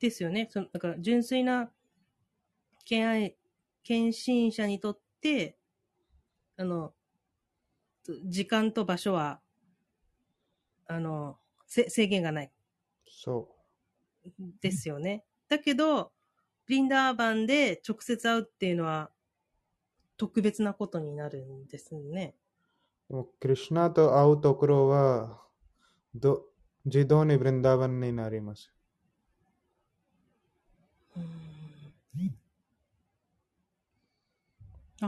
[0.01, 0.49] ですよね。
[0.51, 1.71] その、だから純粋な
[2.85, 3.37] 敬愛、
[3.87, 5.57] 献身者にとって、
[6.57, 6.93] あの、
[8.25, 9.41] 時間と場所は、
[10.89, 12.53] あの、せ制限がない。
[13.09, 13.49] そ
[14.61, 15.25] ですよね。
[15.49, 16.11] だけど、
[16.67, 19.13] リンダーバンで直接会うっていうのは、
[20.17, 22.35] 特別なことになるんですね。
[23.09, 23.13] う。
[23.13, 25.47] でもクリシュナと会うところは、
[26.13, 26.45] ど
[26.85, 28.73] 自動にブリンダーバンになります。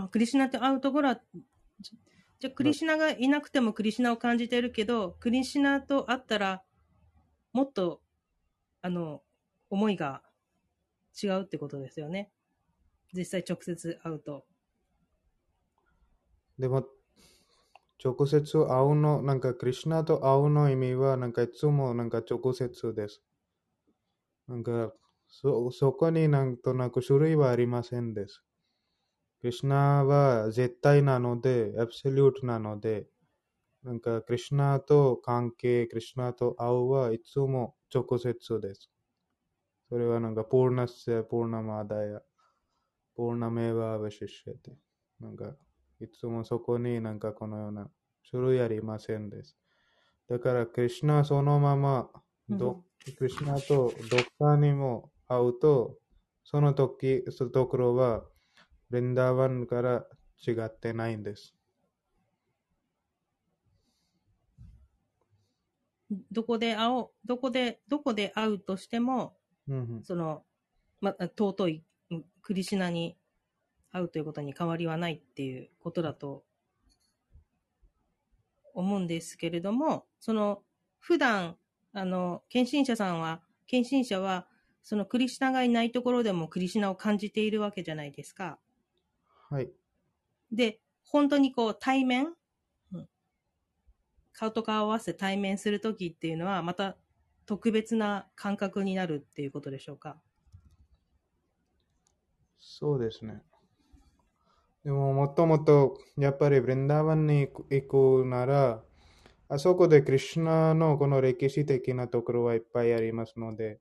[0.05, 1.21] あ、クリシナって会うところは、
[2.41, 6.65] じゃクリシナがいなくてもクリシナを感じてるけど、クリシナと会ったら、
[7.53, 8.03] もっと、
[8.83, 9.23] あの、
[9.71, 10.23] 思いが
[11.23, 12.33] 違うってことですよね。
[13.15, 14.47] 実際直接会うと。
[16.59, 16.87] でも、
[18.03, 23.23] 直接会うの、なんかクリシナと会うの意味は、なんかいつもなんか直接です。
[24.49, 24.93] なんか、
[25.29, 28.43] そ、そこになんとなく種類はありませんです。
[29.41, 33.07] クリシュナは絶対なので、アブソリュートなので、
[33.85, 38.91] なんかクリシュナと関係、クリシュナと会うはいつも直接です。
[39.89, 42.21] それはなんか、ポーナスやポーナマダヤ、
[43.15, 44.77] ポーナメワアバシシェテ。
[45.21, 45.55] なんか、
[46.01, 47.89] いつもそこになんかこのような
[48.29, 49.57] 種類ありませんです。
[50.29, 52.11] だから、クリシュナそのまま
[52.51, 52.85] ど、
[53.17, 55.97] クリシュナとどっかにも会うと、
[56.45, 58.25] その時、そのところは、
[58.91, 60.07] ブリンダーバンから
[60.47, 61.55] 違ってないんです。
[66.33, 69.37] どこで会おう、どこで、どこで会うとしても、
[69.69, 70.45] うんうんその、
[71.01, 73.19] ま、尊いうんクリシュナに
[73.93, 76.45] 会うということに変わりはないっていうことだと
[78.73, 80.63] 思うんですけれども、その、
[80.99, 81.59] 普段、
[81.93, 84.47] あの、献身者さんは、献身者は、
[84.83, 88.59] そのクリシュナがいないところでもクリシュナを感じているわけじゃないですか。
[89.51, 89.71] はい。
[90.53, 92.35] で、本当にこう対面、
[92.93, 93.09] うん
[94.33, 96.97] 顔と顔を合わせて対面するときっていうのは、また
[97.45, 100.21] 特別な感覚になるっていうことでしょうか？
[102.59, 103.43] そうですね。
[104.85, 107.89] でも、もともと、やっぱりブリンダーバンに行
[108.23, 108.85] くなら、
[109.49, 113.81] あそこでクリシュナのこの歴史的なところはいっぱいありますので、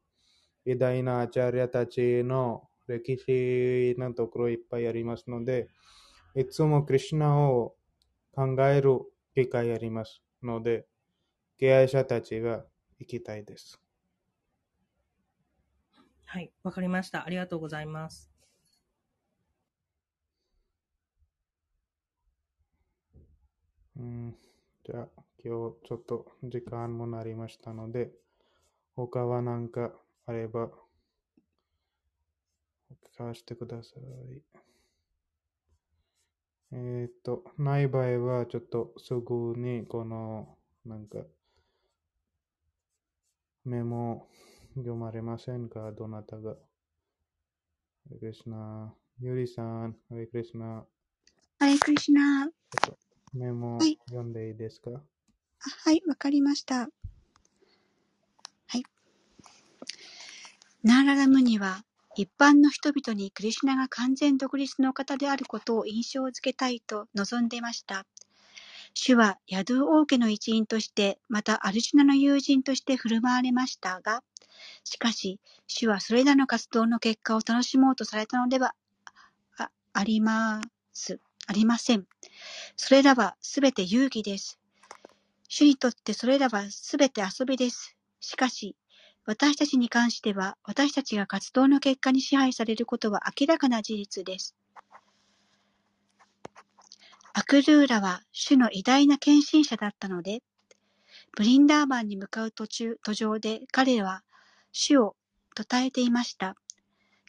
[0.66, 5.70] 偉大なアチャリアたちの歴史なところいっぱいありますので、
[6.36, 7.76] いつもクリシュナを
[8.34, 9.00] 考える
[9.34, 10.86] 機会ありますので、
[11.58, 12.66] 敬愛者たちが
[13.00, 13.82] 行きたいです。
[16.26, 17.26] はい、わかりました。
[17.26, 18.30] ありがとうございます。
[23.96, 24.36] うん、
[24.86, 25.08] じゃあ、
[25.44, 28.12] 今日ちょっと時間もなりましたので、
[28.96, 29.92] 他は何か
[30.26, 30.70] あれば、
[33.20, 34.42] 聞かせてください。
[36.74, 40.56] えーっと、ない場合は、ちょっとすぐにこの、
[40.86, 41.20] なんか、
[43.66, 44.28] メモ
[44.76, 45.92] 読まれませんか？
[45.94, 46.52] どなたが？
[46.52, 46.58] ハ
[48.12, 50.86] レクリスナゆりさん、ハレクリスナ
[51.60, 52.50] ハレクリシュナ
[53.34, 54.92] メモはい読んでいいですか？
[54.92, 55.00] あ
[55.86, 56.82] はい、わかりました。
[56.82, 56.88] は
[58.78, 58.84] い。
[60.84, 61.84] ナーララムニは、
[62.18, 68.08] 一般の人々にクリシュナが完全独立の方であることを印象づけたいと望んでいました。
[68.96, 74.24] 主はヤドゥ王家の一員として、またアルジュナの友人として振る舞われましたが、
[74.84, 78.74] しかし、主はそれらの活動の結果を楽しもうとされたのでは
[79.60, 80.62] あありま
[80.94, 81.20] す。
[81.46, 82.08] ありません。
[82.76, 84.58] それらはすべて遊戯です。
[85.50, 87.96] 主にとってそれらはすべて遊びです。
[88.20, 88.76] しかし、
[89.28, 94.56] 私たちに関しては、私たちが活動の結果に支配されることは明らかな事実です。
[97.34, 100.42] アクルーラは主の偉大な献身者だったので、
[101.36, 104.24] ブリンダーバンに向かう途中、途上で彼は
[104.72, 105.18] 主を
[105.58, 106.56] 称えていました。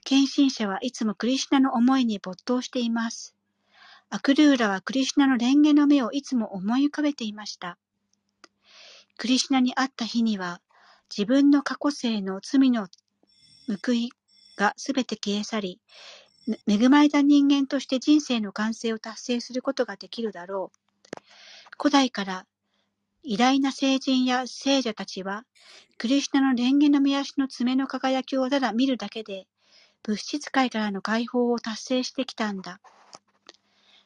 [0.05, 3.35] 献身者はいつもクリシュナの思いに没頭しています。
[4.09, 7.77] アクルーラはクリシュナの蓮華の目をいつも思い浮かべていました。
[9.17, 10.61] クリシュナに会った日には、
[11.17, 12.89] 自分の過去世の罪の
[13.85, 14.11] 報い
[14.57, 15.81] がすべて消え去り、
[16.67, 20.79] 恵まれた人間として人生の完成を達成することができるだろう。
[21.79, 22.47] 古代から
[23.31, 25.45] 偉大な聖人や聖者たちは、
[25.99, 29.47] クリシュナの蓮華の目足の爪の輝きをただ見るだけで、
[30.03, 32.81] 物質界からの解放を達成してきたんだ。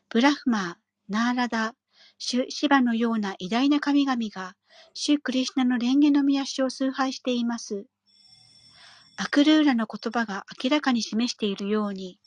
[0.09, 0.75] ブラフマー、
[1.09, 1.75] ナーラダ、
[2.25, 4.55] シュシバのような偉大な神々が、
[4.95, 7.85] シュクリシナの蓮華の見足を崇拝しています。
[9.17, 12.21] アクルーラの言葉が明らかに示しているように、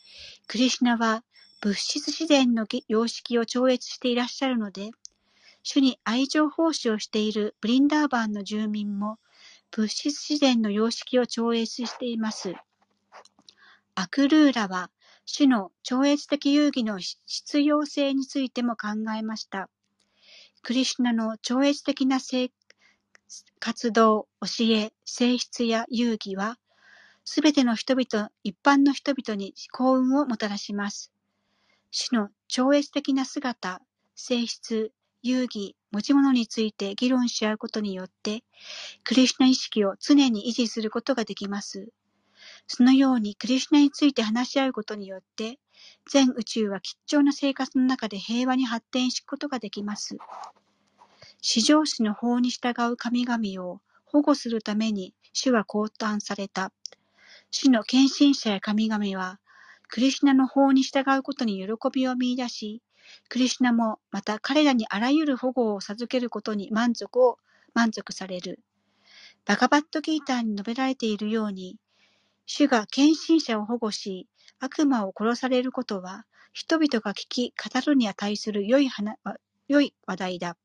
[0.48, 1.24] クリシナは
[1.62, 4.92] 物質自然の様式を超越していらっしゃるので、
[5.64, 9.18] 主に愛情奉仕をしているブリンダーバンの住民も
[9.72, 12.54] 物質自然の様式を超越しています。
[13.96, 14.92] アクルーラは
[15.26, 19.70] 主の超越的遊戯の必要性についても考えました。
[20.66, 22.18] クリシュナの超越的な
[23.60, 26.58] 活動、教え、性質や遊戯は、
[27.24, 31.12] すべての人々、一般の人々に幸運をもたらします。
[31.92, 33.80] 主の超越的な姿、
[34.16, 34.92] 性質、
[35.22, 38.44] 遊戯、持ち物について議論し合うことによって、
[39.04, 41.90] クリシュナ意識を常に維持することができます。
[42.66, 45.60] そのようにクリシュナについて話し合うことによって、
[46.10, 50.18] 全宇宙は吉祥な生活の中で平和に発展しくことができます。
[51.42, 56.72] 至上主の法に従う神々を保護するために主は降誕された。
[57.52, 59.40] 主の献身者や神々は、
[59.88, 62.82] クリシュナの法に従うことに喜びを見出し、
[63.30, 67.38] クリシュナもまた彼らにあらゆる保護を授けることに満足を
[67.74, 68.60] 満足される。
[69.46, 71.78] バガバットギーターに述べられているように、
[72.46, 74.28] 主が献身者を保護し、
[74.60, 80.58] 悪魔を殺されることは、人々が聞き、語るに値する良い話題だ。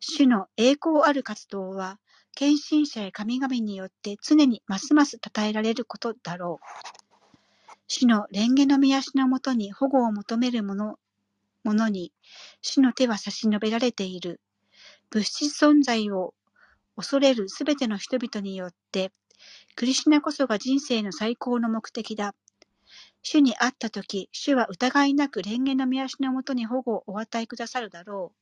[0.00, 1.98] 主の栄光ある活動は、
[2.34, 6.64] 献身者や神々によって常にますます称えられることだろう。
[7.86, 10.98] 主の蓮華の見足のもとに保護を求める者
[11.64, 12.12] ものに、
[12.60, 14.40] 主の手は差し伸べられている。
[15.10, 16.34] 物質存在を
[16.96, 19.12] 恐れるすべての人々によって、
[19.76, 22.34] クリシナこそが人生の最高の目的だ。
[23.26, 28.32] 主に会ったとき、主は疑いなく蓮華の見足のもとに保護をお与えくださるだろ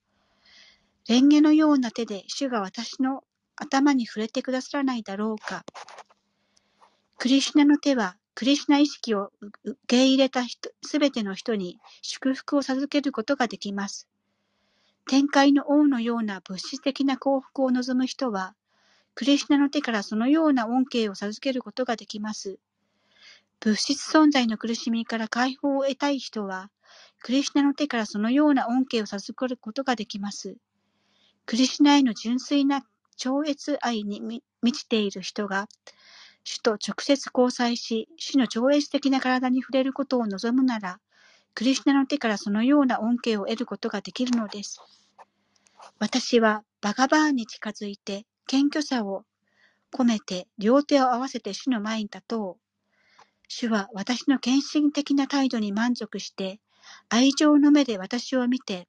[1.07, 1.12] う。
[1.12, 3.22] 蓮華のような手で主が私の
[3.55, 5.64] 頭に触れてくださらないだろうか。
[7.16, 9.30] クリシュナの手は、クリシュナ意識を
[9.62, 10.43] 受け入れた
[10.83, 14.09] すべての人に祝福を授けることができます。
[15.07, 18.57] 天界の王のような物質的な幸福を望む人は、
[19.14, 22.59] クリシュナの手からそのような恩恵を授けることができます。
[23.64, 26.72] 物質存在の苦しみから解放を得たい人は、
[27.20, 30.56] クリシュナの手からそのような恩恵を授けることができます。
[31.46, 32.82] クリシュナへの純粋な
[33.16, 34.42] 超越愛に満
[34.72, 35.68] ちている人が、
[36.42, 40.98] 主と直接交際し、主の超越的な体に触れることを望むなら、
[41.54, 44.80] クリシュナの手からそのような恩恵を得ることができるのです。
[46.00, 49.24] 私はバガバーンに近づいて謙虚さを
[49.94, 52.71] 込めて両手を合わせて主の前に立とう。
[53.55, 56.59] 主は私の献身的な態度に満足して、
[57.11, 58.88] 愛情の目で私を見て、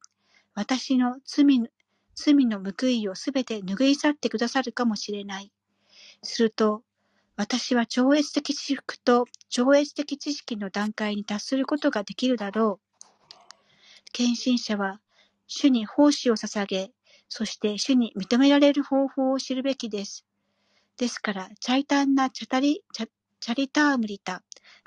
[0.55, 1.69] 私の罪
[2.15, 5.51] 罪の報いをすべて拭い去ってくださるかもしれない。
[6.21, 6.81] すると、
[7.35, 14.11] 私は超越的至福と超越的知識の段階に達することができるだろう。
[14.13, 15.01] 献身者は、
[15.45, 16.93] 主に奉仕を捧げ、
[17.27, 20.25] そして主に認められる方法を知るべきです。
[20.95, 23.09] ですから、チャイタンなチャタリ、チャ
[23.43, 24.41] チャリタームリタ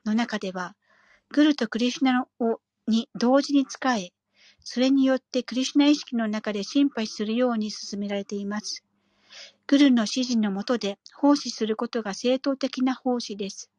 [0.07, 0.77] の中では、
[1.29, 2.27] グルとクリシュナ
[2.89, 4.15] に同時に仕え、
[4.61, 8.83] それによってクリシュナ意識の中で心配するように進められています。
[9.67, 13.71] グルの指示のもとで奉仕することが正当的な奉仕です。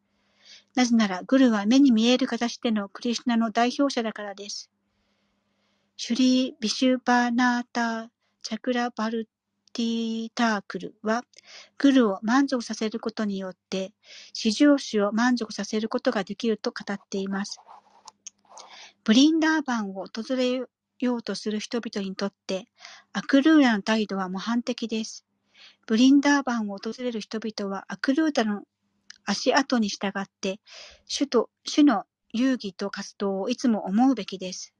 [0.76, 4.70] なぜなら、グルは目に見える形でのクリシュナの代表者だからです。
[5.96, 8.08] シュリー・ビシュバーナーター・
[8.42, 9.28] チャクラ・バル
[9.72, 11.24] ティータークルは、
[11.78, 13.92] グルを満足させることによって、
[14.32, 17.60] 至上主を満足させることができると語っています。
[19.04, 20.62] ブリンダーバンを訪れ
[20.98, 22.66] ようとする人々にとって、
[23.12, 25.24] アクルーラの態度は模範的です。
[25.86, 28.62] ブリンダーバンを訪れる人々はアクルータの
[29.24, 30.60] 足跡に従って、
[31.06, 34.74] 主と、主の遊戯と活動をいつも思うべきです。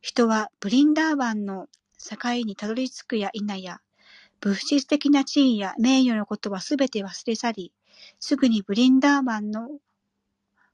[0.00, 3.80] 人はブリンダーバンの境にたどり着くや否や、
[4.42, 7.72] 物質的な地位や名誉のことはすべて忘れ去り、
[8.18, 9.68] すぐにブリンダーバンの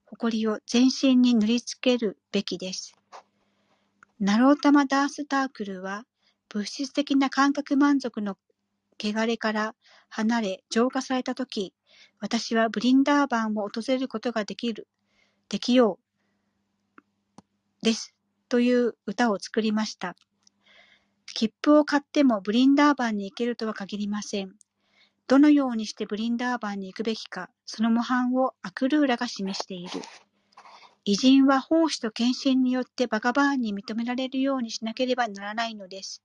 [0.06, 2.94] 誇りを全身に塗りつけるべきです。
[4.18, 6.04] ナロータマダースタークルは、
[6.48, 8.38] 物質的な感覚満足の
[8.98, 9.74] 汚れから
[10.08, 11.74] 離れ浄化されたとき、
[12.20, 14.88] 私はブリンダーバンを訪れることができる、
[15.50, 15.98] できよ
[17.82, 18.14] う、です。
[18.48, 20.16] という歌を作りました。
[21.34, 24.54] 切符を買ってもブリンダーバンに行けるとは限りません。
[25.26, 30.00] どのようにしてブリンダーバンに行くべきか、その模範をアクルーラが示している。
[31.04, 36.22] 偉人は奉仕と献身によってバガバーンに認められるようにしなければならないのです。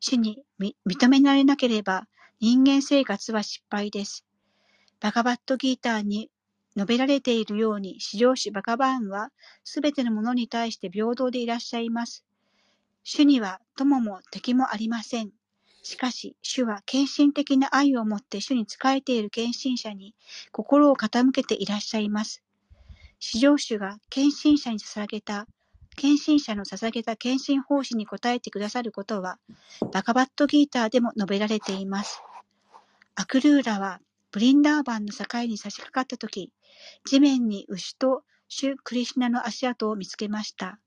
[0.00, 2.08] 主に認められなければ
[2.40, 4.24] 人間生活は失敗です。
[5.00, 6.30] バガバットギーターに
[6.76, 9.30] 述べられているように、至上主バガバーンは
[9.62, 12.24] すべてのものに対して平等でいらっしゃいます。
[13.04, 15.30] 主には友も敵もありません。
[15.82, 20.14] しかし、主は献身的な愛を持って主に仕えている献身者に
[20.52, 22.42] 心を傾けていらっしゃいます。
[23.18, 25.46] 至上主が献身者に捧げた、
[25.96, 29.38] 献身者の捧げた献身奉仕に応えてくださることは、
[29.92, 32.22] バカバットギーターでも述べられています。
[33.16, 34.00] アクルーラは、
[34.30, 36.52] ブリンダーバンの境に差し掛かったとき、
[37.04, 40.78] 地面に牛と主クリシナの足跡を見つけました。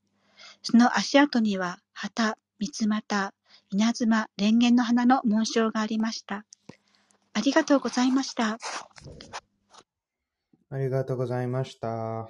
[0.68, 3.32] その足跡には、旗、三つ股、
[3.70, 6.44] 稲妻、蓮華の花の紋章がありました。
[7.34, 8.58] ありがとうございました。
[10.68, 12.28] ありがとうございました。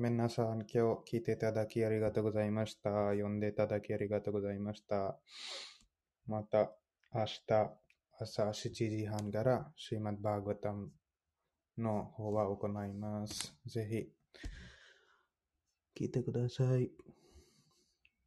[0.00, 0.78] 皆さん、今日
[1.18, 3.10] 聞いていただきありがとうございました。
[3.10, 5.16] 読んでいただきありがとうございました。
[6.26, 6.72] また、
[7.14, 7.42] 明日、
[8.18, 10.90] 朝7時半から、シーマッバーガタム
[11.78, 13.54] の方は行います。
[13.66, 14.08] ぜひ、
[15.96, 16.90] 聞いてください。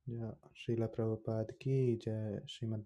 [0.10, 2.78] じゃあ、シーラ・プラブパードキー、じゃあ、シーマ